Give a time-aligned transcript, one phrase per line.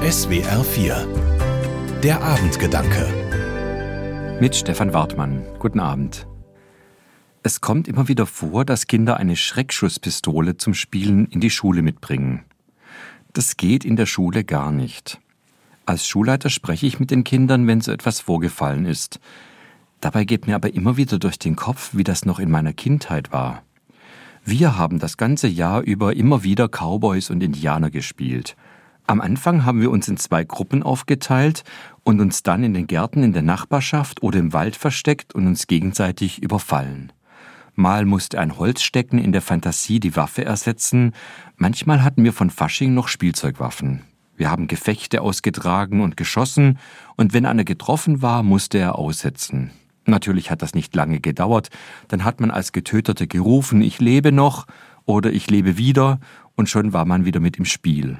[0.00, 5.44] SWR 4 Der Abendgedanke Mit Stefan Wartmann.
[5.58, 6.26] Guten Abend.
[7.42, 12.46] Es kommt immer wieder vor, dass Kinder eine Schreckschusspistole zum Spielen in die Schule mitbringen.
[13.34, 15.20] Das geht in der Schule gar nicht.
[15.84, 19.20] Als Schulleiter spreche ich mit den Kindern, wenn so etwas vorgefallen ist.
[20.00, 23.32] Dabei geht mir aber immer wieder durch den Kopf, wie das noch in meiner Kindheit
[23.32, 23.64] war.
[24.46, 28.56] Wir haben das ganze Jahr über immer wieder Cowboys und Indianer gespielt.
[29.10, 31.64] Am Anfang haben wir uns in zwei Gruppen aufgeteilt
[32.04, 35.66] und uns dann in den Gärten in der Nachbarschaft oder im Wald versteckt und uns
[35.66, 37.12] gegenseitig überfallen.
[37.74, 41.10] Mal musste ein Holzstecken in der Fantasie die Waffe ersetzen,
[41.56, 44.02] manchmal hatten wir von Fasching noch Spielzeugwaffen.
[44.36, 46.78] Wir haben Gefechte ausgetragen und geschossen,
[47.16, 49.72] und wenn einer getroffen war, musste er aussetzen.
[50.04, 51.70] Natürlich hat das nicht lange gedauert,
[52.06, 54.68] dann hat man als Getöteter gerufen, ich lebe noch
[55.04, 56.20] oder ich lebe wieder,
[56.54, 58.18] und schon war man wieder mit im Spiel.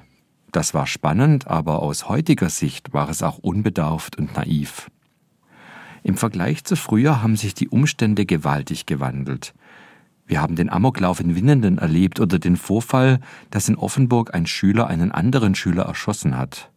[0.53, 4.91] Das war spannend, aber aus heutiger Sicht war es auch unbedarft und naiv.
[6.03, 9.55] Im Vergleich zu früher haben sich die Umstände gewaltig gewandelt.
[10.27, 13.20] Wir haben den Amoklauf in Winnenden erlebt oder den Vorfall,
[13.51, 16.70] dass in Offenburg ein Schüler einen anderen Schüler erschossen hat.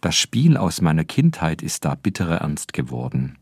[0.00, 3.36] Das Spiel aus meiner Kindheit ist da bitterer Ernst geworden.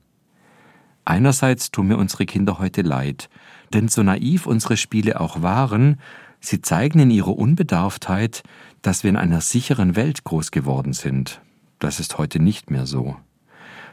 [1.04, 3.28] Einerseits tun mir unsere Kinder heute leid,
[3.72, 6.00] denn so naiv unsere Spiele auch waren,
[6.40, 8.42] sie zeigen in ihrer Unbedarftheit,
[8.82, 11.40] dass wir in einer sicheren Welt groß geworden sind.
[11.78, 13.16] Das ist heute nicht mehr so.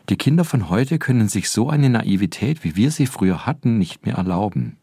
[0.10, 4.06] Die Kinder von heute können sich so eine Naivität, wie wir sie früher hatten, nicht
[4.06, 4.78] mehr erlauben.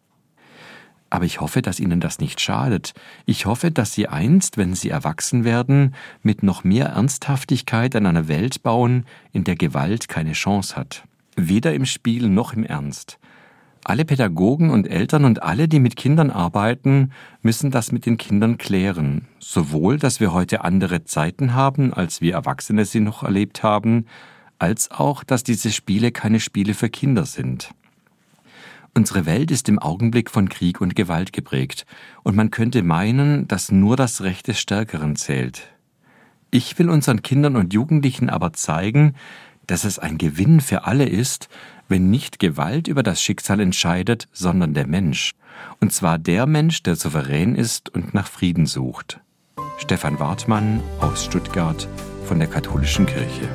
[1.11, 2.95] Aber ich hoffe, dass ihnen das nicht schadet.
[3.27, 8.29] Ich hoffe, dass sie einst, wenn sie erwachsen werden, mit noch mehr Ernsthaftigkeit an einer
[8.29, 11.05] Welt bauen, in der Gewalt keine Chance hat.
[11.37, 13.19] Weder im Spiel noch im Ernst.
[13.83, 18.59] Alle Pädagogen und Eltern und alle, die mit Kindern arbeiten, müssen das mit den Kindern
[18.59, 19.27] klären.
[19.39, 24.07] Sowohl, dass wir heute andere Zeiten haben, als wir Erwachsene sie noch erlebt haben,
[24.59, 27.71] als auch, dass diese Spiele keine Spiele für Kinder sind.
[28.95, 31.87] Unsere Welt ist im Augenblick von Krieg und Gewalt geprägt,
[32.23, 35.69] und man könnte meinen, dass nur das Recht des Stärkeren zählt.
[36.51, 39.15] Ich will unseren Kindern und Jugendlichen aber zeigen,
[39.71, 41.49] dass es ein Gewinn für alle ist,
[41.89, 45.33] wenn nicht Gewalt über das Schicksal entscheidet, sondern der Mensch.
[45.81, 49.21] Und zwar der Mensch, der souverän ist und nach Frieden sucht.
[49.79, 51.89] Stefan Wartmann aus Stuttgart
[52.25, 53.49] von der Katholischen Kirche.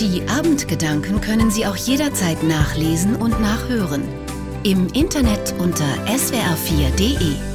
[0.00, 4.02] Die Abendgedanken können Sie auch jederzeit nachlesen und nachhören.
[4.64, 7.51] Im Internet unter swr4.de.